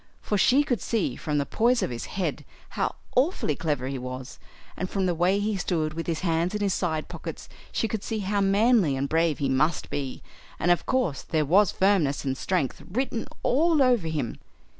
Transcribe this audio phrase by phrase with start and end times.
[0.19, 4.39] For she could see from the poise of his head how awfully clever he was;
[4.75, 8.03] and from the way he stood with his hands in his side pockets she could
[8.03, 10.23] see how manly and brave he must be;
[10.57, 14.39] and of course there was firmness and strength written all over him.